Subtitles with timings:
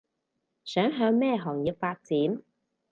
[0.63, 2.41] 想向咩行業發展